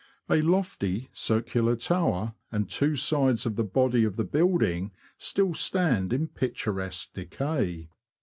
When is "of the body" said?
3.45-4.03